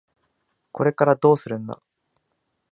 [0.71, 1.79] これからどうするんだ？